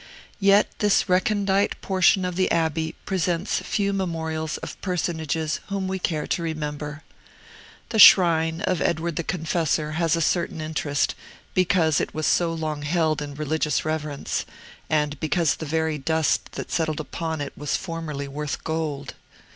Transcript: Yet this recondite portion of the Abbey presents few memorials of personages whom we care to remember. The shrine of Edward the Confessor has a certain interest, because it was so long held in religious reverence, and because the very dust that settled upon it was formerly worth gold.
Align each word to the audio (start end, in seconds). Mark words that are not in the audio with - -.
Yet 0.39 0.67
this 0.79 1.07
recondite 1.07 1.79
portion 1.81 2.25
of 2.25 2.35
the 2.35 2.49
Abbey 2.49 2.95
presents 3.05 3.59
few 3.59 3.93
memorials 3.93 4.57
of 4.57 4.81
personages 4.81 5.59
whom 5.67 5.87
we 5.87 5.99
care 5.99 6.25
to 6.25 6.41
remember. 6.41 7.03
The 7.89 7.99
shrine 7.99 8.61
of 8.61 8.81
Edward 8.81 9.15
the 9.15 9.23
Confessor 9.23 9.91
has 9.91 10.15
a 10.15 10.19
certain 10.19 10.59
interest, 10.59 11.13
because 11.53 12.01
it 12.01 12.15
was 12.15 12.25
so 12.25 12.51
long 12.51 12.81
held 12.81 13.21
in 13.21 13.35
religious 13.35 13.85
reverence, 13.85 14.43
and 14.89 15.19
because 15.19 15.57
the 15.57 15.67
very 15.67 15.99
dust 15.99 16.53
that 16.53 16.71
settled 16.71 16.99
upon 16.99 17.39
it 17.39 17.53
was 17.55 17.77
formerly 17.77 18.27
worth 18.27 18.63
gold. 18.63 19.13